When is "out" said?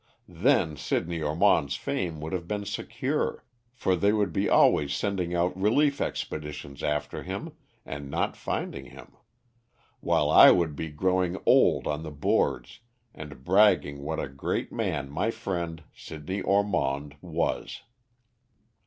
5.35-5.55